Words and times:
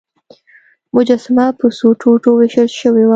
مجسمه 0.95 1.45
په 1.59 1.65
څو 1.77 1.87
ټوټو 2.01 2.29
ویشل 2.39 2.67
شوې 2.79 3.03
وه. 3.07 3.09